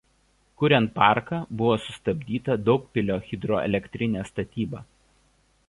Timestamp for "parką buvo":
0.95-1.75